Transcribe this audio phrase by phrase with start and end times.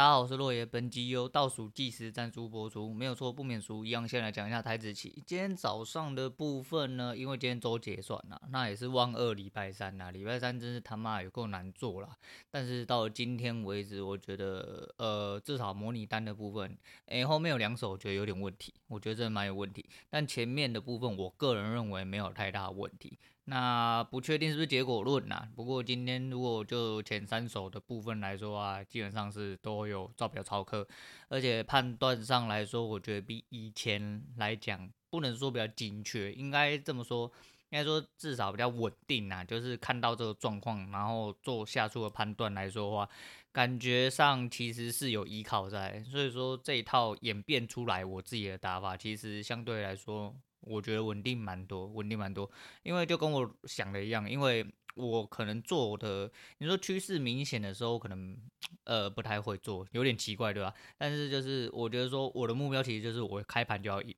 [0.00, 0.64] 大家好，我是洛爷。
[0.64, 3.84] 本集由倒数计时赞助播出，没有错，不免俗。
[3.84, 5.22] 一样，先来讲一下台子棋。
[5.26, 12.16] 今天早上的部分呢，因为今天周结算呐，那也是万二礼拜三呐，礼拜三真是他妈有够难做啦。
[12.50, 16.74] 但是到了今天为止，我觉得呃，至少模拟单的部分，
[17.04, 19.84] 诶，后面有两手，我觉得有点问题，我觉得真的蛮有问题。
[20.08, 23.18] 但前面的部分，我个人认为没有太大问题。
[23.44, 25.48] 那不确定是不是结果论呐？
[25.56, 30.86] 不过今天如果就前三手的部分来说啊，基本上是都有照表操课，
[31.28, 37.30] 而且判断上来说，我觉得比以前来讲，不能说比较精确，应该这么说，
[37.70, 39.44] 应该说至少比较稳定呐。
[39.44, 43.08] 就是看到这个状况，然后做下出的判断来说的话，
[43.50, 50.36] 感觉上其实是有依靠在，所以说这一套演变出来，我自己的打法其实相对来说。
[50.60, 52.50] 我觉得稳定蛮多，稳定蛮多，
[52.82, 58.36] 因为就跟我想的一样，因为我可能做的，你说趋势明显的时候，可能
[58.84, 60.74] 呃不太会做，有点奇怪，对吧？
[60.98, 64.14] 但是就是我觉得说我的目标其实就是我开盘就要赢，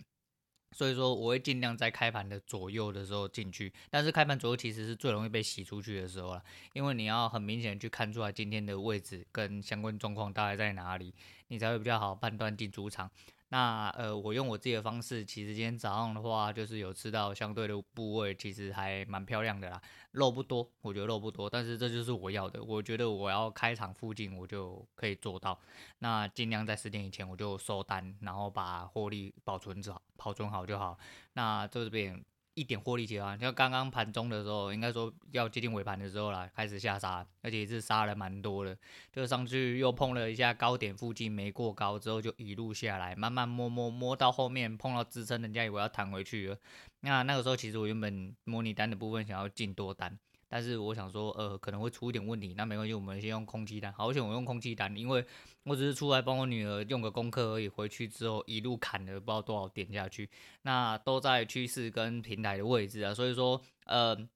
[0.72, 11.14] 所以说我会尽量在开盘的左右的时候进去，但是开盘左右其实是最容易被洗出去的时候了，因为你要很明显去看出来今天的位置跟相关状况大概在哪里，
[11.48, 13.10] 你才会比较好判断进主场。
[13.52, 19.78] 那呃，我用我自己的方式，其实今天早上的话，就是有吃到相对的部位，其实还蛮漂亮的啦。
[20.12, 22.64] 肉不多，我觉得肉不多，但是这就是我要的。
[22.64, 25.60] 我觉得我要开场附近，我就可以做到。
[25.98, 30.98] 那尽量在十点以前我就收单，然后把获利保存好，保存好就好。
[31.34, 32.24] 那这边。
[32.54, 38.76] 一点获利结啊，像刚刚盘中的时候，应该说要接近尾盘的时候啦，开始下杀，而且是杀了蛮多的，
[39.10, 46.58] 就上去又碰了一下高点附近没过高之后，就一路下来，慢慢摸摸摸到后面碰到支撑，人家以为要弹回去了。
[47.00, 50.18] 那那个时候其实我原本模拟单的部分想要进多单。
[50.54, 53.90] 但是我想说，呃，可能会出一点问题，那没关系，我们先用空气单。
[53.94, 55.24] 好险我用空气单，因为
[55.64, 60.28] 我只是出来帮我女儿用个功课而已，回去之后一路砍了不知道多少点下去，
[60.60, 64.28] 那都在趋势跟平台的位置啊，所以说，呃。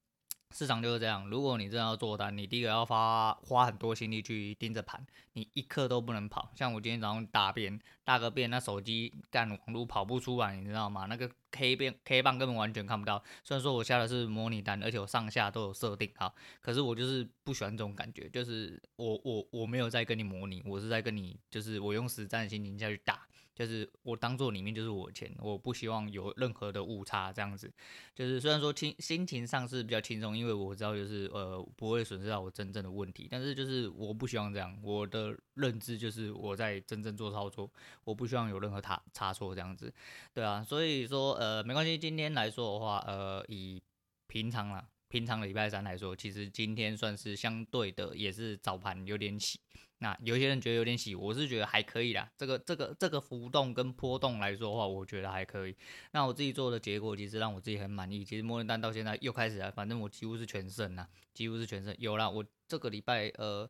[0.52, 6.50] 市场就是这样，如果你真的要做单，你第一个要花花很多心力去盯着盘，你一刻都不能跑。
[6.54, 11.06] 像我今天早上大便大个便，那手机干网络跑不出来，你知道吗？
[11.06, 13.22] 那个 K 变 K 棒根本完全看不到。
[13.44, 23.26] 虽然说我下的是模拟单，而且我上下都有设定好，可是我就是不喜欢这种感觉，就是我我我没有在跟你模拟，我是在跟你，就是我用实战的心情下去打。
[23.56, 27.72] 就是我当做里面就是我的钱，我不希望有任何的误差这样子。
[28.14, 34.78] 就是虽然说轻心情上是比较轻松，因为我知道就是呃不会损失到我真正的问题，但是就是我不希望这样。
[34.82, 37.72] 我的认知就是我在真正做操作，
[38.04, 39.90] 我不希望有任何差差错这样子。
[40.34, 43.82] 对啊，所以说呃没关系，今天来说的话，呃以
[44.26, 49.58] 平常啦，平常的礼拜三来说，其实今天算是相对的也是早盘有点起。
[49.98, 52.30] 那有些人觉得有点洗，我是觉得还可以啦。
[52.36, 55.76] 这个这个这个浮动跟波动来说的话，我觉得还可以。
[56.12, 58.24] 那我自己做的结果其实让我自己很满意。
[58.24, 61.94] 其实默认单到现在又开始了，反正我几乎是全胜呐，几乎是全胜。
[61.98, 63.68] 有了，我这个礼拜呃。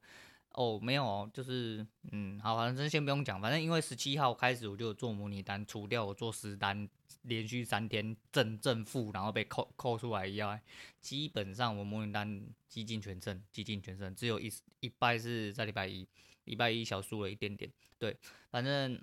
[0.57, 6.89] 哦，没有哦，就是嗯，好，反正先不用讲，反正因为十七号开始我就做模拟单，除掉我做实单，
[7.23, 10.63] 连续三天正正负，然后被扣扣出来以外，
[10.99, 14.51] 基本上我模拟单几近全胜，几近全胜，只有一
[14.81, 16.09] 一败是在礼拜一，
[16.45, 18.17] 礼拜一小输了一点点，对，
[18.51, 18.99] 反正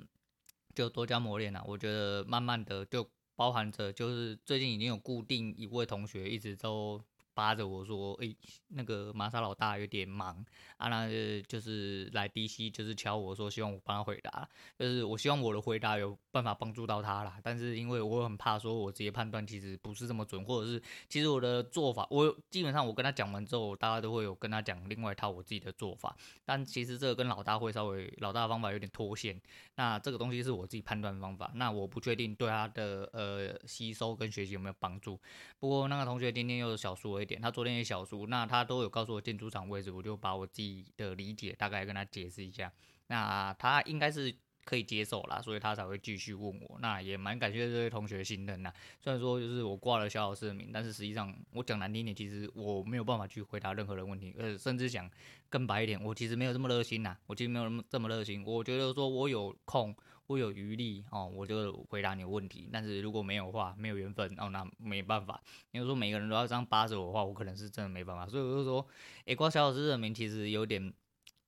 [0.73, 6.99] 就多加磨练了，我觉得慢慢的就包含着就是最近已经有固定一位同学一直都。
[7.33, 8.35] 扒着我说：“诶、
[8.69, 10.43] 那个玛莎老大有点忙
[10.77, 11.07] 啊，那
[11.47, 17.39] 就是来 DC，就是敲我说希望我帮他回答，就是我希望我的回答有办法帮助到他啦。
[17.43, 26.15] 但是因为我很怕说我直接判断其实不是这么准，或者是其实我的做法，我基本上我跟他讲完之后，大家都会有跟他讲另外一套我自己的做法。
[26.45, 29.41] 但其实这个跟老大会稍微老大的方法有点脱线。
[29.75, 35.19] 那这个东西是我自己判断方法，那我不确定对他的呃吸收跟学习有没有帮助。
[35.59, 42.71] 不过那个同学今天又是小输”点他昨天也小输，那他都有告诉我进主场位置，我就把我自己的理解大概跟他解释一下，
[43.07, 44.33] 那他应该是
[44.63, 46.77] 可以接受啦，所以他才会继续问我。
[46.79, 48.71] 那也蛮感谢这位同学信任呐。
[49.01, 55.09] 虽然说就是我挂了小老师的名，但是实际上我讲难听点，其实我没有办法去回答任何的问题，呃，甚至讲
[55.49, 58.43] 更白一点，我其实没有这么热心呐，我其实没有那么这么热心。
[58.45, 59.95] 我觉得说我有空。
[60.27, 62.69] 我有余力哦，我就回答你问题。
[62.71, 65.41] 但是如果没有话，没有缘分哦，那没办法。
[65.71, 68.27] 因为说每个人都要这样扒着我的话，我可能是真的没办法。
[68.27, 68.87] 所以我就说，
[69.25, 70.93] 诶，挂小老师的名其实有点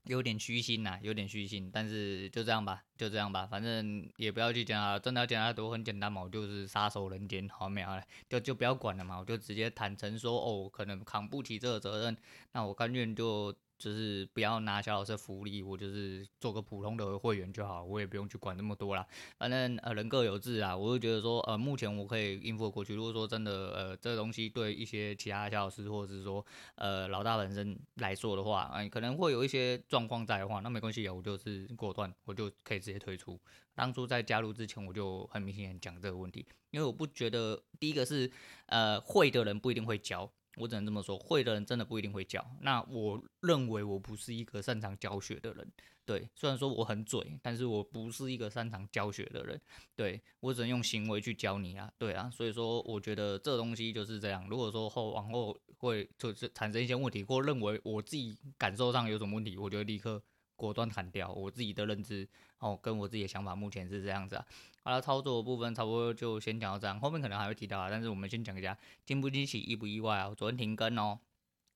[0.04, 1.72] 有点虚心呐，有点虚心。
[1.74, 12.16] 但是就这样吧，就这样吧，反正也不要去讲啊，真的要讲太多很简单嘛，我就是杀手人间，好没有了，就就不要管了嘛，我就直接坦诚说，哦，可能扛不起这个责任，
[12.51, 19.06] 那我甘愿就就是不要拿小老师的福利，我就是做个普通的会员就好，我也不用去管那么多啦。
[19.38, 22.95] 反正呃人各有志啊，我就觉得说呃目前我可以应付过去。
[22.95, 26.45] 如果说真的呃这个东西对一些其他小老师或者是说
[26.75, 33.39] 呃老大本身来说的话，啊、可能会有一些状况在的话，那没关系啊，我就是果断，我就可以直接退出。
[33.74, 38.31] 当初在加入之前，我就很明显讲这个问题，因为我不觉得第一个是
[38.68, 40.31] 呃会的人不一定会教。
[40.57, 42.46] 我只能这么说，会的人真的不一定会教。
[42.62, 45.72] 那我认为我不是一个擅长教学的人，
[46.06, 46.30] 对。
[46.36, 49.60] 虽然说我很嘴，但是我不是一个擅长教学的人，
[49.96, 50.22] 对。
[50.40, 52.30] 我只能用行为去教你啊，对啊。
[52.30, 54.48] 所以说，我觉得这东西就是这样。
[54.50, 60.22] 如果说后往后会就是产生一些问题，或认为我自己感受上有什么问题，我就立刻。
[60.56, 62.28] 果断砍掉我自己的认知
[62.60, 64.46] 哦，跟我自己的想法目前是这样子啊。
[64.84, 70.34] 好了，操作部分差不多就先讲到这样，后面可能还会提到啊，但是我们先讲一下惊不惊喜，意不意外啊？
[70.36, 71.19] 昨天停更哦，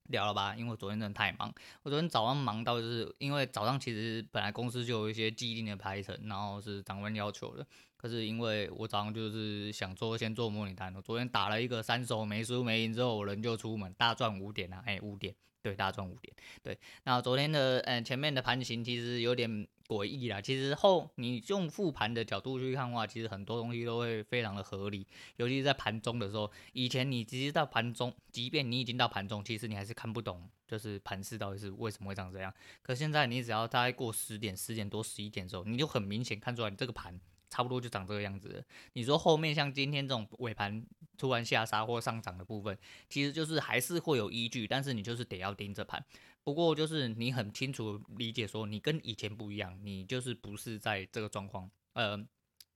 [0.04, 0.56] 聊了吧？
[0.56, 1.54] 因为我昨天真的太忙，
[1.84, 7.66] 我昨天早上忙到就是因为早上其实本来公司就有一些既定的排程，然后是长官要求的，
[8.00, 15.36] 可是因为我早上就是想做先做模拟单，我昨天打了一个三手没输没赢之后，我人就出门大赚五点啊，哎五点。
[15.62, 16.34] 对，大赚五点。
[16.64, 20.40] 对，那昨天的呃前面的盘形其实有点诡异啦。
[20.40, 25.06] 其实后你用复盘的角度去看的话，其实很多东西都会非常的合理。
[25.36, 32.54] 尤其是在盘中的时候，以前你直接到盘中，即便你已经到盘中，其实你还是看不懂，就是盘势到底是为什么会长这样。
[32.82, 37.20] 可现在你只要大概过十点、十点多、十一点的时候，你就很明显看出来，你这个盘。
[37.50, 38.64] 差不多就长这个样子。
[38.94, 40.86] 你说后面像今天这种尾盘
[41.18, 42.78] 突然下杀或上涨的部分，
[43.10, 46.04] 其实就是还是会有依据，但是你就是得要盯着盘。
[46.44, 52.18] 不过就是你很清楚理解说，你跟以前不一样，你就是不是在这个状况，呃，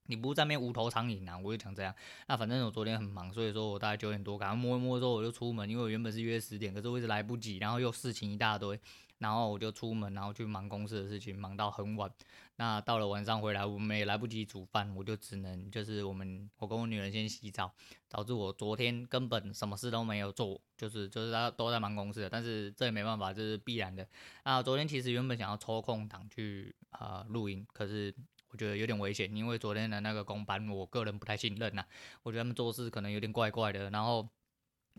[0.06, 1.38] 你不是在那边无头苍蝇啊。
[1.38, 1.94] 我就想这样。
[2.28, 8.78] 那反正我昨天很忙，所以说我大概九点多赶快摸一摸之后我就出门，因为我原本是约十点，可是我一直来不及，然后又事情一大堆。
[9.18, 12.10] 然后我就出门，然后去忙公司的事情，忙到很晚。
[12.56, 17.72] 那到了晚上回来，我们也来不及煮饭，我就只能就是我们我跟我女人先洗澡，
[18.08, 24.06] 导致我昨天根本什么事都没有做，就是就是大家都在忙公司的，但是这也没办法，这是必然的。
[24.44, 28.12] 那昨天其实原本想要抽空档去啊、呃、录音，可是
[28.54, 31.84] 我觉得有点危险，因为昨天的那个工班，我个人不太信任呐、
[32.22, 34.28] 我觉得他们做事可能有点怪怪的，然后。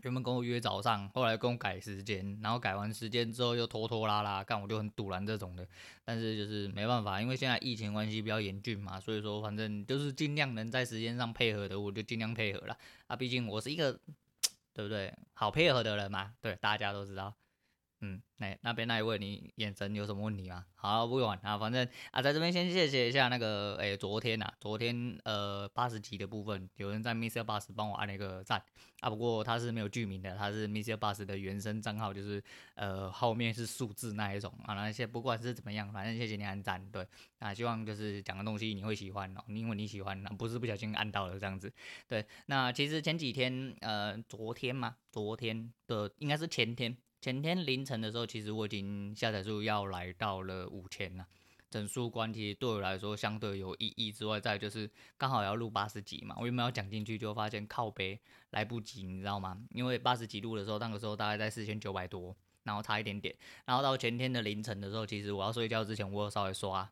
[0.02, 5.66] 原本跟我约早上，后来跟我改时间，然后改完时间之后又拖拖拉拉，干我就很赌烂这种的。
[6.04, 12.76] 但是就是没办法，因为现在疫情关系比较严峻嘛，所以说反正就是尽量能在时间上配合的，我就尽量配合了。
[13.06, 13.98] 啊，毕竟我是一个，
[14.74, 15.10] 对不对？
[15.32, 17.34] 好配合的人嘛，对，大家都知道。
[18.00, 20.66] 嗯，那那边那一位，你眼神有什么问题吗？
[20.74, 28.62] 好，不管啊，反正啊，在这边先谢谢一下那个，诶、昨天呐、啊，昨天呃八十级的部分，有人在 Mister Bus 帮我按了一个赞
[29.00, 32.42] 啊，不过他是没有剧名的，他是 Mister Bus 的原生账号，就是
[32.74, 37.06] 呃后面是数字那一种啊，那些不管是怎么样，反正谢谢你按赞，对，
[37.38, 41.72] 啊，希望就是讲的东西你会喜欢哦，因为你喜欢，不是不小心按到了这样子，
[42.06, 46.94] 对，那其实前几天呃昨天嘛，昨天的应该是前天。
[47.26, 51.26] 前天凌晨的时候，其实我已经下载数要来到了五千了。
[51.68, 54.88] 整数关其实对我来说相对有意义之外，再就是
[55.18, 58.16] 刚好要录八十集嘛，我原本要讲进去，就发现靠北
[58.50, 59.60] 来不及，你知道吗？
[59.72, 62.32] 因为八十集录的时候，那个时候大概在四千九百多，
[62.62, 63.34] 然后差一点点。
[63.64, 66.88] 然后到前天的凌晨的时候，其实我要睡觉之前，我有稍微刷，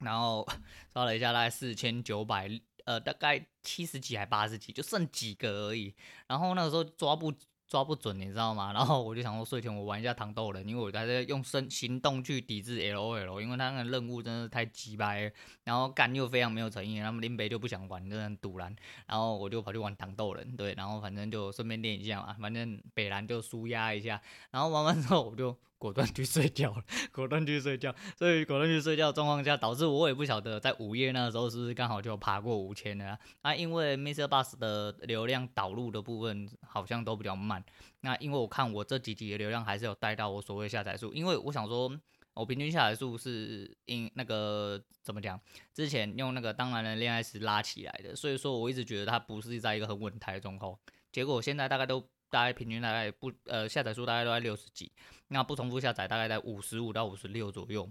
[0.00, 0.46] 然后
[0.92, 2.50] 刷了一下，大概四千九百，
[2.84, 5.94] 呃，大概七十几还八十几，就剩几个而已。
[6.26, 7.32] 然后那个时候抓不。
[7.74, 8.70] 抓不准，你知道吗？
[8.72, 15.32] 然后我就想说睡前我玩一下糖豆人，因为我还在用身行动去抵制 LOL，因为他那个任务真的是太鸡掰，
[15.64, 18.72] 然后干又非常没有诚意，他们林北就不想玩，真的很赌烂，
[19.08, 25.58] 然后我就跑去玩糖豆人，对，然后反正就顺便练一下嘛，反正北蓝就输压一下，然后玩完之后我就。
[25.84, 33.18] 果断去睡觉了， 果断去睡觉，所以果断去睡觉状况下，导致我也不晓得在午夜那个时候是不是刚好就爬过五千了啊？
[33.42, 37.62] 啊，因为 MixerBox 的流量导入的部分好像都比较慢。
[38.00, 41.94] 那因为我看我这几集的流量还是有带到我所谓下载数，因为我想说，
[42.32, 45.38] 我平均下载数是因那个怎么讲，
[45.74, 50.74] 之前用那个当男人恋爱时拉起来的，所以说我一直觉得它不是在一个很稳态的状况。
[51.12, 52.02] 结果现在大概都。
[52.34, 54.90] 大概平均大概不呃下载数大概都在六十几，
[55.28, 57.88] 那不重复下载大概在五十五到五十六左右。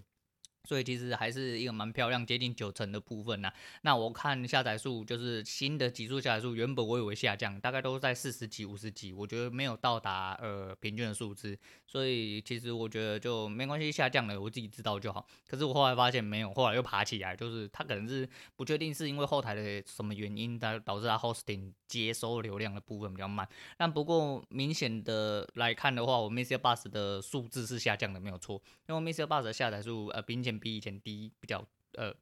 [0.68, 3.52] 所以其实还是一个蛮漂亮，接近九成的部分呐。
[3.82, 11.58] 那我看下载数，就是新的集数下载数，原本我以为下降，大概都在四十几、五十几，我觉得没有到达呃平均的数字。
[11.86, 15.28] 所以其实我觉得就没关系，下降了我自己知道就好。
[15.48, 23.48] 可是我后来发现没有，后来又爬起来，就是它可能是不确定是因为后台的什么原因，它导致它 hosting 接收流量的部分比较慢。
[23.78, 26.58] 但不过明显的来看的话，我 Mr.
[26.58, 28.62] Bus 的数字是下降的，没有错。
[28.88, 29.26] 因为 Mr.
[29.26, 32.14] Bus 的下载数呃明比以前低比较，呃，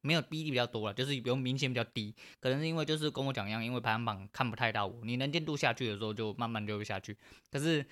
[0.00, 7.16] 没有比例比较多了，就是比较明显比较低，可能是因为就是跟我讲一样，因为排行榜看不太到我，你能见度下去的时候就慢慢就下去。
[7.50, 7.84] 可是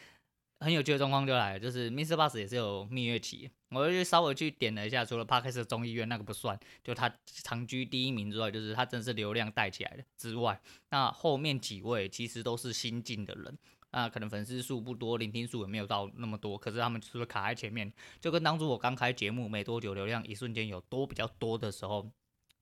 [0.60, 13.56] 很有趣的状况就来了，就是 MixerBox 也是有蜜月期，我就稍微去点了一下，除了 Podcast 众议院那个不算，就他长居第一名之外，就是他真的是流量带起来的之外，那后面几位其实都是新进的人。
[13.90, 22.10] 啊，可能粉丝数不多，聆听数也没有到那么多，可是他们就是卡在前面，就跟当初我刚开节目没多久，流量一瞬间有多比较多的时候。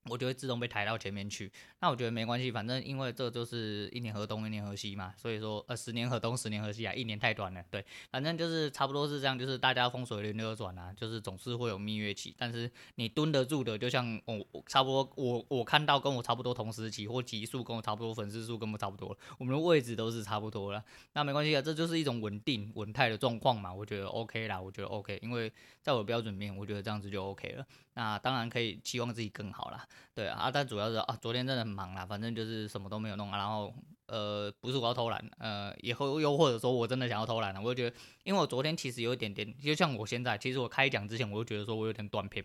[0.08, 29.86] 我就会自动被抬到前面去，那我觉得没关系，反正因为这就是一年河东一年河西嘛，所以说呃十年河东十年河西啊，一年太短了，对，反正就是差不多是这样，就是大家风水轮流转啊，就是总是会有蜜月期，但是你蹲得住的，就像我差不多我我看到跟我差不多同时期或集数跟我差不多粉丝数跟我差不多了，我们的位置都是差不多了，那没关系啊，这就是一种稳定稳态的状况嘛，我觉得 OK 啦，我觉得 OK，因为在我标准面，我觉得这样子就 OK 了，那当然可以期望自己更好啦。
[30.14, 33.36] 对啊，但主要是啊，昨天真的很忙啦，反正就是什么都没有弄啊。
[33.36, 33.72] 然后
[34.06, 42.44] 呃，不是我要偷懒，呃，以后又或者说我真的想要偷懒了，我就觉得，因为我昨天其实有一点点，就像我现在，其实我开讲之前，我就觉得说我有点断片，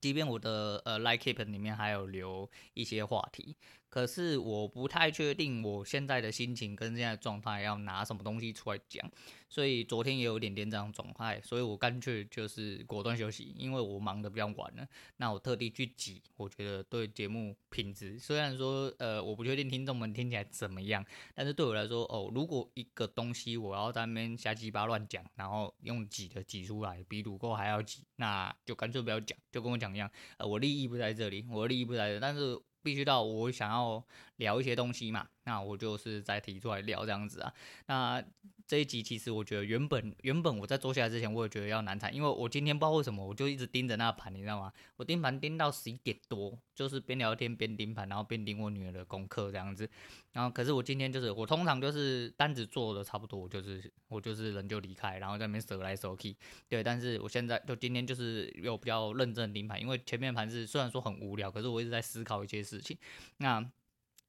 [0.00, 3.56] 即便我的呃 Like Keep 里面还有留一些话题。
[3.90, 9.10] 可是我不太确定我现在的心情跟现在状态要拿什么东西出来讲，
[9.48, 14.86] 所以昨天也有点点这样状态，所以我干脆就是果断休息，因为我忙得比较晚了。
[15.16, 21.04] 那我特地去挤，我觉得对节目品质，虽然说呃我不确定听众们听起来怎么样，
[21.34, 32.56] 但是对我来说哦，如果一个东西我要在那边瞎鸡巴乱讲，然后用挤的挤出来比鲁够还要挤，那就干脆不要讲，就跟我讲一样，呃我利益不在这里，我利益不在这，但是。
[32.82, 34.02] 必须到我想要
[34.36, 37.52] 聊一些东西嘛，那我就是再提出来聊这样子啊，
[37.86, 38.24] 那。
[38.70, 44.72] 这一集其实我觉得原本原本我在坐下来之前，我也觉得要难产，因为我今天不知道为什么，我就一直盯着那盘，你知道吗？
[44.94, 49.90] 我盯盘盯到十一点多，就是边聊天边盯盘，然后边盯我女儿的功课这样子。
[50.34, 56.36] 然后可是我今天就是我通常就是单子做的差不多，我就是我就是人就离开，然后在那边折来折去。
[56.68, 62.96] 对，但是我现在就今天就是有比较认真盯盘，因为前面盘是虽然说很无聊，可是我一直在思考一些事情。
[63.38, 63.68] 那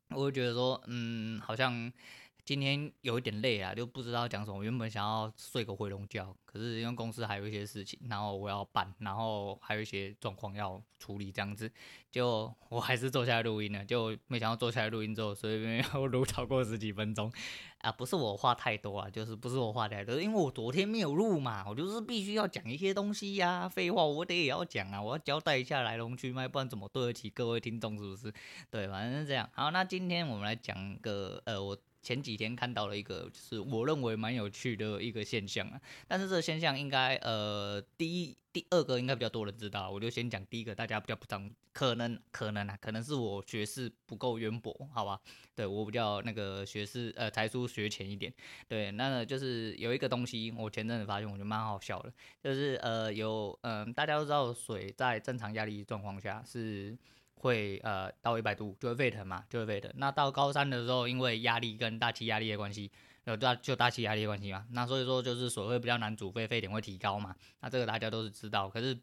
[0.10, 1.94] 我会觉得说，嗯，好像。
[2.44, 4.64] 今天有一点累啊，就不知道讲什么。
[4.64, 11.72] 原本想要睡个回笼觉，可是因为公司还有一些事情，然后我要办，然后还有一些状况要处理，这样子，
[12.12, 13.86] 就我还是坐下来录音了。
[13.86, 17.32] 就没想到坐下来录音之后，所以要录超过十几分钟
[17.80, 17.92] 啊！
[17.92, 23.70] 不是我话太多啊，就是不是我话太多，因为我昨天没有录嘛，我就是必须要讲一些东西呀、啊。
[23.70, 28.34] 废话我得也要讲啊，我要交代一下来龙去脉，不然怎么对得起各位听众，是不是？
[28.70, 29.50] 对，反正是这样。
[29.54, 31.78] 好，那今天我们来讲个呃我。
[32.02, 41.42] 前几天看到了一个，就是我认为蛮有趣的一个现象啊，但是这个现象应该呃第一、第二个应该比较多人知道，我就先讲第一个，大家比较不知道，
[41.74, 45.20] 可能可能啊，可能是我学识不够渊博，好吧？
[45.56, 48.34] 对，我比较那个学识呃才疏学浅一点，
[48.68, 52.12] 对，那就是有一个东西，我前阵子发现我觉得蛮好笑的，
[52.44, 56.98] 就是呃有嗯、大家都知道水在正常压力状况下是。
[57.42, 59.92] 会呃到一百度就会沸腾嘛，就会沸腾。
[59.96, 62.90] 那到高三的时候，因为压力跟大气压力的关系，
[63.26, 67.36] 有大就大气压力的关系嘛，那所以说就是水会比较难煮沸，沸点会提高嘛。
[67.60, 68.70] 那这个大家都是知道。
[68.70, 68.98] 可是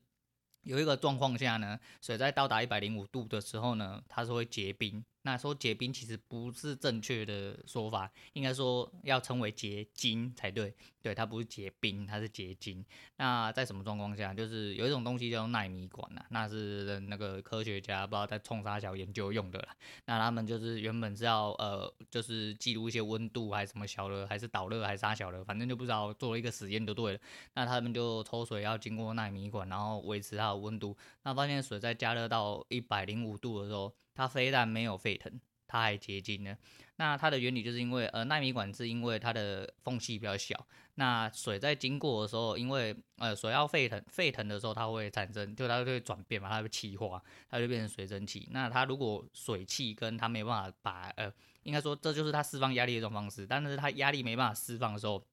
[0.63, 5.05] 有一个状况下呢，水在到达一百零五度的时候呢，它是会结冰。
[5.29, 10.75] 那说结冰其实不是正确的说法，应该说要称为结晶才对。
[11.01, 12.85] 对，它不是结冰，它是结晶。
[13.17, 14.33] 那在什么状况下？
[14.33, 19.69] 就是有一种东西叫纳米管呐，那是那个科学家不知道在冲啥小研究用的啦。
[20.07, 27.21] 那他们就是原本是要呃，就是记录一些温度还是什么小的，还是导热还是啥小的，反正就不知道做了一个实验就对了。
[27.55, 30.97] 那他们就抽水要经过纳米管，然后维持它的温度。
[31.23, 36.57] 那发现水在加热到一百零五度的时候，它非但没有沸腾，它还结晶了。
[36.97, 48.49] 那它的原理就是因为，呃，纳米管是因为它的缝隙比较小，那水在经过的时候，因为呃水要沸腾，沸腾的时候它会产生，就它会转变嘛，它会气化，它就变成水蒸气。
[48.51, 51.33] 那它如果水汽跟它没办法把，呃，
[51.63, 55.25] 应该说这就是它释放压力的一种方式，但是它压力没办法释放的时候，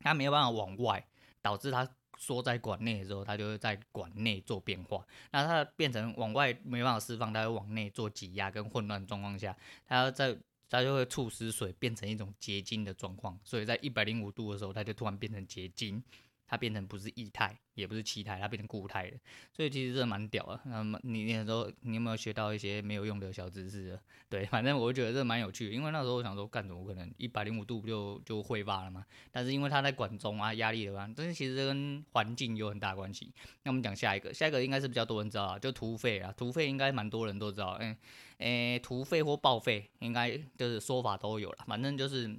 [0.00, 1.06] 它没有办法往外，
[1.40, 1.88] 导致它。
[2.24, 5.06] 缩在管内的时候，它就会在管内做变化。
[5.30, 9.54] 那它变成往外没办法释放，它会往内做挤压跟混乱状况下，
[9.86, 10.34] 它要在
[10.70, 13.38] 它就会促使水变成一种结晶的状况。
[13.44, 16.02] 所以在一百零五度的时候，它就突然变成结晶。
[16.54, 19.18] 它变成不是液态，也不是气态，它变成固态了。
[19.52, 20.60] 所以其实这蛮屌的。
[20.66, 23.98] 那么你那时候你有没有学到一些没有用的小知识？
[24.30, 25.72] 对，反正我觉得这蛮有趣的。
[25.74, 29.04] 因为那时候我想说，干什么可能一百零五度不就就挥发了嘛？
[29.32, 33.32] 但是因为它在管中啊，压力的话，但是其实跟环境有很大关系。
[33.64, 37.76] 那我们讲下一个，下一个应该是比较多人知道啊，就突沸啊，突沸应该蛮多人都知道。
[37.80, 37.96] 嗯，
[38.38, 42.38] 诶，突沸或报废应该就是说法都有了，反正就是。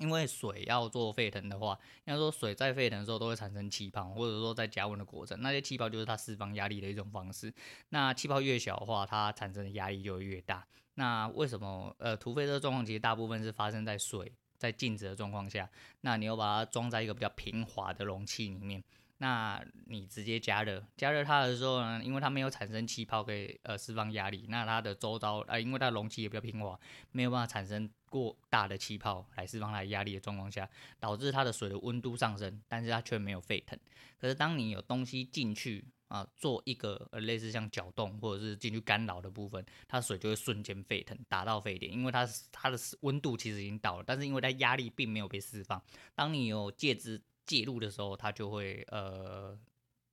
[0.00, 7.52] 因为水要做沸腾的话，应该说水在沸腾的时候都会产生气泡，或者说在加温的过程，那些气泡就是它释放压力的一种方式。
[7.90, 10.66] 那气泡越小的话，它产生的压力就越大。
[10.94, 15.68] 那为什么呃土沸这个状况其实大部分是发生在水在静止的状况下？
[16.00, 18.82] 那你要把它装在一个比较平滑的容器里面。
[19.18, 26.78] 那你直接加热，加热它的时候呢，因为它没有产生气泡可以呃释放压力，那它的周遭呃，因为它容器也比较平滑，
[27.10, 30.68] 没有办法产生过大的气泡来释放它压力的状况下，
[31.00, 33.78] 导致它的水的温度上升，但是它却没有沸腾。
[34.20, 45.82] 可是当你有东西进去啊，做一个呃类似像搅动或者是进去干扰的部分，它水就会瞬间沸腾，达到沸点，因为它它的温度其实已经到了，但是因为它压力并没有被释放。
[46.14, 49.58] 当你有介质介入的时候，它就会呃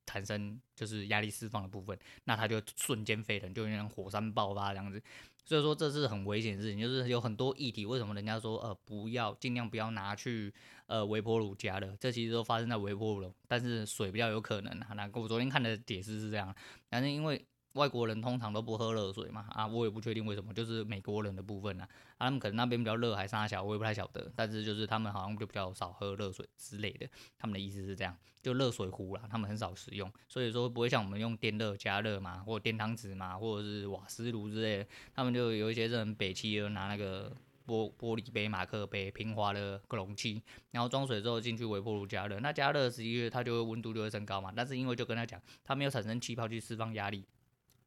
[0.07, 4.99] 产生就是压力释放的部分，那它就瞬间沸腾，就有点火山爆发这样子。
[5.43, 10.51] 所以说这是很危险的事情，就是有很多议题，为什么人家说呃不要尽量不要拿去
[10.87, 11.95] 呃微波炉加热？
[11.99, 14.93] 这其实都发生在微波炉，但是水比较有可能啊。
[14.95, 16.55] 那我昨天看的解释是这样，
[16.89, 17.45] 反正因为。
[17.75, 21.83] 外国人通常都不喝热水嘛，啊，我也不确定为什么，就是美国人的部分呢，
[22.17, 37.29] 啊，他们可能那边比较热还是啥小，我也不太晓得，但是就是他们好像就比较少喝热水之类的，他们的意思是这样，就热水壶啦，他们很少使用，所以说不会像我们用电热加热嘛，或电汤匙嘛，或者是瓦斯炉之类的，他们就有一些这种北汽就拿那个
[37.67, 40.41] 玻玻璃杯、马克杯、平滑的容器，
[40.71, 47.25] 然后装水之后进去微波炉加热，那加热时间它就会温度就会升高嘛，但是因为就跟他讲，它没有产生气泡去释放压力。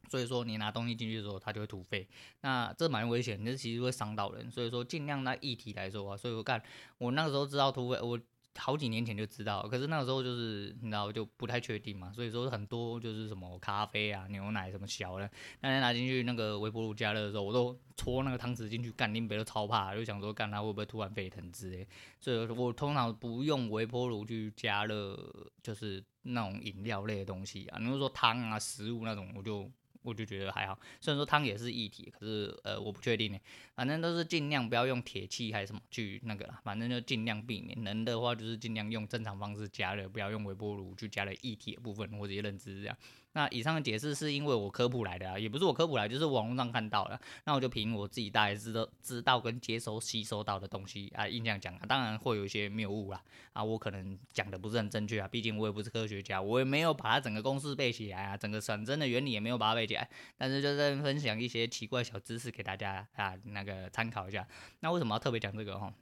[0.08, 2.06] 所以说你拿东西进去的时候，它就会突沸，
[2.40, 4.50] 那这蛮危险，这其实会伤到人。
[4.50, 6.62] 所以说尽量那液体来说啊，所以我看
[6.98, 8.18] 我那个时候知道突沸，我
[8.56, 12.10] 好几年前就知道，可是那个时候就是你知道就不太确定嘛。
[12.12, 21.87] 所以说很多就是什么咖啡啊、牛奶什么小的，那天拿进去那个微波炉加热的时候，我都戳那个汤匙进去，干拎杯都超怕，就想说干它会不会突然沸腾之类。
[22.18, 25.16] 所以我通常不用微波炉去加热，
[25.62, 27.78] 就是那种饮料类的东西啊。
[27.78, 29.70] 你如说汤啊、食物那种，我就。
[30.02, 33.38] 我就觉得还好，虽然说汤也是一体，可是呃我不确定呢。
[33.78, 37.80] 反正都是尽量不要用铁器还是什么去那个啦，反正就尽量避免。
[37.84, 42.12] 能的话就是尽量用正常方式加热，不要用微波炉去加热液体的部分。
[42.18, 42.98] 我直接认知这样。
[43.34, 47.20] 那以上的解释是因为我科普来的啊，也不是我科普来，就是网络上看到的。
[47.44, 64.48] 那我就凭我自己大概知道、知道跟接收、吸收到的东西啊，印象讲啊，当然会有一些谬误啦啊，我可能讲的不是很正确啊，毕竟我也不是科学家，我也没有把它整个公式背起来啊，整个产生的原理也没有把它背起来，但是就在分享一些奇怪小知识给大家啊，那个参考一下。
[64.81, 65.92] 那为什么要特别讲这个哈？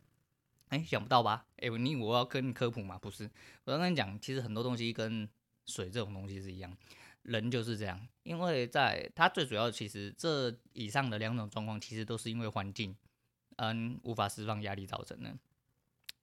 [0.69, 1.47] 哎，想不到吧？
[1.59, 2.99] 哎，你我要跟你科普嘛？
[2.99, 3.31] 不是，
[3.65, 5.29] 我刚跟你讲，其实很多东西跟
[5.65, 6.77] 水这种东西是一样。
[7.23, 12.97] 人就是这样，因为在它最主要，其实这以上的两种状况，其实都是因为环境，
[13.57, 15.37] 嗯，无法释放压力造成的。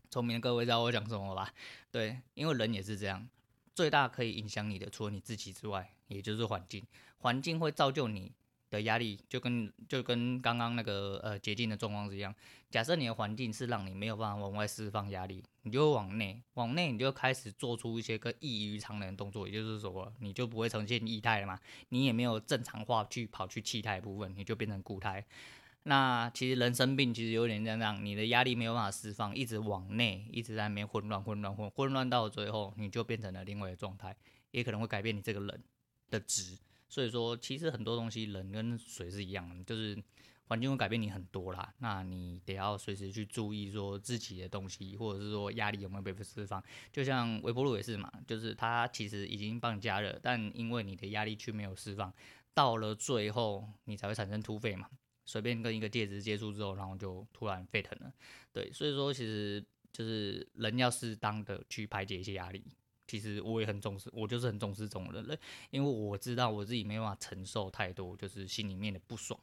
[0.10, 1.53] 聪明的各位知道我讲什么吧？
[1.91, 3.27] 对，因为人也是这样，
[3.75, 6.86] 最大可以影响你的，除了你自己之外，也就是环境，
[7.17, 8.34] 环境会造就你。
[8.73, 12.33] 的压力就跟就跟刚刚那个呃结晶的状况是一样。
[12.71, 21.59] 假设你的环境是让你没有办法往外释放压力，你就会往内，往内你就开始做出一些个异于常人的动作，也就是说，你就不会呈现液态了嘛，
[21.89, 25.23] 你也没有正常化去跑去气态部分，你就变成固态。
[25.83, 34.15] 那其实人生病其实有点这样，你的压力没有办法释放，一直往内，一直在那边混乱混乱混混乱到最后，你就变成了另外一个状态，
[34.49, 35.63] 也可能会改变你这个人
[36.09, 36.57] 的值。
[36.93, 39.97] 所以说，其实很多东西，人跟水是一样的，就是
[40.45, 41.73] 环境会改变你很多啦。
[41.79, 46.63] 那你得要随时去注意，说自己的东西，或者是说压力有没有被释放。
[46.91, 52.13] 就像微波炉也是嘛，就是它其实已经帮你加热，但因为你的压力却没有释放，
[52.53, 54.88] 到了最后你才会产生突沸嘛。
[55.25, 58.13] 随便跟一个介质接触之后，然后就突然沸腾了。
[58.51, 62.63] 对，所以说其实就是人要适当的去排解一些压力。
[63.07, 65.37] 其实我也很重视，我就是很重视这种人了，
[65.71, 69.39] 因为我知道我自己没办法承受太多，就是心里面的不爽。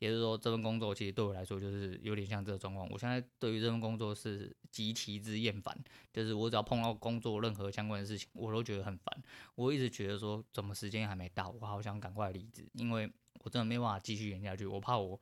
[0.00, 2.86] 也就是说，这份工作其实对我来说就是有点像这个状况。
[2.90, 5.74] 我现在对于这份工作是极其之厌烦，
[6.12, 9.22] 就是我只要碰到工作任何相关的事情，我都觉得很烦。
[9.54, 13.10] 我一直觉得说，怎么时间还没到，我好想赶快离职，因为
[13.44, 14.66] 我真的没办法继续演下去。
[14.66, 15.18] 我怕我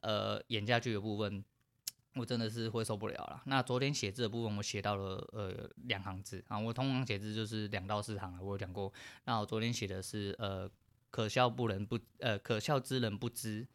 [0.00, 1.44] 呃演下去的部分，
[2.16, 3.42] 我真的是会受不了了。
[3.46, 8.92] 那昨天写字的部分，我写到了呃两行字啊，我通常写字就是两到四行，我有讲过。
[9.24, 10.68] 那我昨天写的是呃
[11.10, 13.66] 可笑不能不呃可笑之人不知。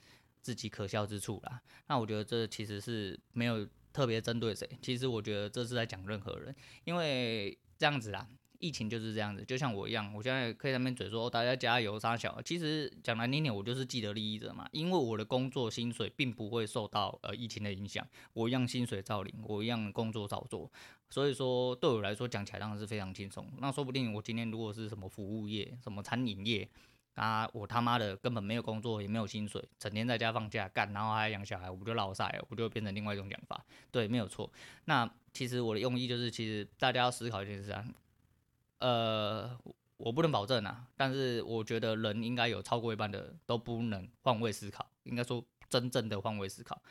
[0.44, 8.28] 自己可笑之处啦，那我觉得这其实是没有特别针对谁，其实我觉得这是在讲任何人，因为这样子啦，
[8.62, 20.71] 疫情就是这样子，就像我一样，我现在可以在那边嘴说大家加油杀小，其实讲难听点，我就是既得利益者嘛，因为我的工作薪水并不会受到呃疫情的影响，我一样薪水照领，我一样工作照做，
[21.10, 26.69] 所以说对我来说讲起来当然是非常轻松，那说不定我今天如果是什么服务业，什么餐饮业。
[27.15, 27.47] 啊！
[27.54, 32.45] 我他妈的根本没有工作，也没有薪水，整天在家放假干，然后还养小孩，我不就落赛了？
[32.50, 33.63] 我就变成另外一种讲法。
[33.91, 34.50] 对，没有错。
[34.86, 37.86] 那其实我的用意就是，其实大家要思考一件事啊。
[38.82, 39.58] 呃，
[39.98, 46.82] 我不能保证啊，但是我觉得人应该有超过一半的都不能换位思考，应该说真正的换位思考，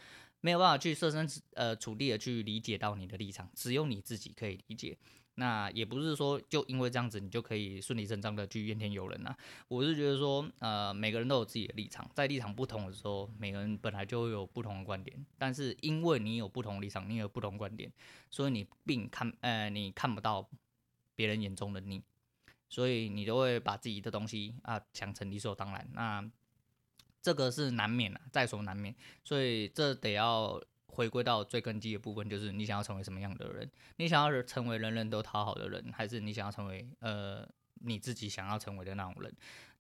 [0.41, 4.97] 没有办法去设身呃处地的去理解到你的立场，只有你自己可以理解。
[5.35, 9.35] 那也不是说就因为这样子你就可以顺理成章的去怨天尤人呐。
[9.69, 15.25] 我是觉得说，呃，每个人都有自己的立场，在立场不同的时候，每个人本来就会有不同的观点。
[15.39, 17.91] 但是因为你有不同立场，你有不同观点，
[18.31, 20.47] 所以你并看呃你看不到
[21.21, 22.03] 别人眼中的你，
[22.69, 25.87] 所以你都会把自己的东西啊想成理所当然。
[25.93, 26.31] 那
[27.21, 28.95] 这个是难免啊，在所难免。
[29.23, 30.63] 所以这得要。
[30.93, 33.71] 回归到最根基的部分，就是你想要成为什么样的人？
[33.97, 39.33] 你想要成为人人都讨好的人，还是你想要成为呃你自己想要成为的那种人？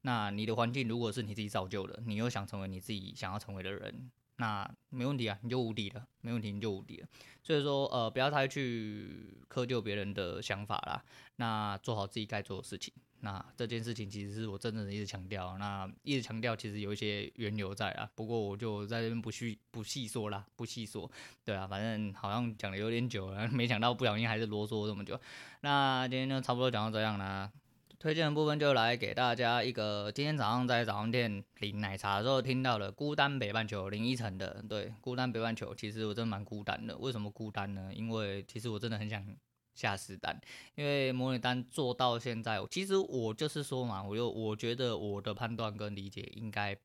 [0.02, 4.08] 那你的环境如果是你自己造就的，你又想成为你自己想要成为的人，
[4.40, 7.06] 那没问题啊，你就无敌了，没问题，你就无敌了。
[7.42, 11.04] 所以说，呃，不要太去苛求别人的想法啦，
[11.36, 12.92] 那做好自己该做的事情。
[13.22, 21.10] 那这件事情其实是我真正的一直强调，那一直强调其实有一些缘由在啊，不过我就在这边不细不细说啦，不细说，
[21.44, 25.20] 对啊，反正好像讲的有点久了，没想到不小心还是啰嗦这么久。
[25.60, 27.52] 那今天就差不多讲到这样啦，
[28.00, 37.90] 推荐的部分就来给大家一个，今天早上在早上店领奶茶的时候听到了《孤单北半球》林依晨的，对，《孤单北半球》其实我真的蛮孤单的，为什么孤单呢？
[37.94, 39.24] 因为其实我真的很想。
[39.72, 40.38] 下实单，
[40.74, 46.76] 因为模拟单做到现在，其实我就是说嘛，我就我觉得我的判断跟理解应该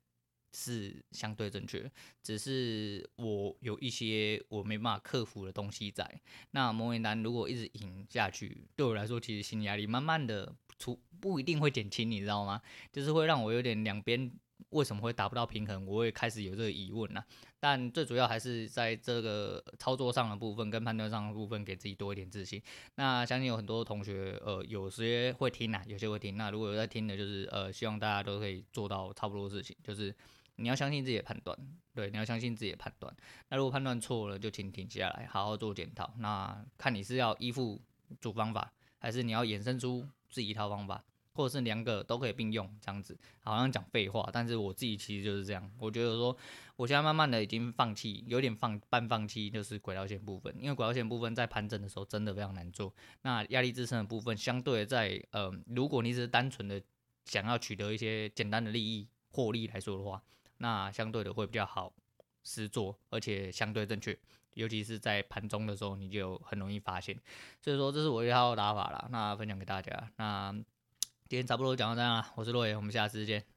[0.55, 1.91] 是相对正确，
[2.23, 6.09] 只是我有一些我没办法克服的东西在。
[6.51, 12.61] 那模拟单如果一直赢下去，对我来说其实心理压力慢慢的出不一定会减轻，你知道吗？
[12.93, 14.31] 就是会让我有点两边。
[14.69, 15.85] 为什么会达不到平衡？
[15.85, 17.23] 我会开始有这个疑问呐。
[17.59, 22.61] 但最主要还是在这个操作上的部分跟判断上的部分，给自己多一点自信。
[22.95, 26.35] 那相信有很多同学，呃，有些会听呐，有些会听。
[26.37, 29.75] 那如果有在听的，就是呃，希望大家都可以做到差不多的事情。
[29.83, 30.13] 就是
[30.55, 31.57] 你要相信自己的判断，
[31.93, 33.15] 对，你要相信自己的判断。
[33.49, 36.13] 那如果判断错了，就请停下来，好好做检讨。
[36.19, 37.81] 那看你是要依附
[38.19, 41.03] 主方法，还是你要衍生出自己一套方法。
[41.37, 45.69] 或者是两个都可以并用，这样子好像讲废话，但是我自己其实就是这样。
[45.77, 46.37] 我觉得说，
[46.77, 52.95] 我现在慢慢的已经放弃，有点放半放弃，就是轨道线部分，因为轨道线部分在盘整的时候真的非常难做。
[53.23, 56.81] 那压力支撑的部分，相对在呃，如果你只是单纯的
[57.25, 60.23] 想要取得一些简单的利益获利来说的话，
[60.57, 61.93] 那相对的会比较好
[62.43, 64.17] 实做，而且相对正确，
[64.53, 67.17] 尤其是在盘中的时候，你就很容易发现。
[67.61, 70.11] 所以说，这是我一套打法啦，那分享给大家。
[70.17, 70.51] 那
[71.27, 73.54] 今天差不多讲到这样啦，我是洛野，我们下次见。